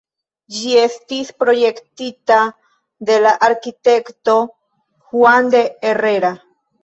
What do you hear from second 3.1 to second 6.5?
la arkitekto Juan de Herrera.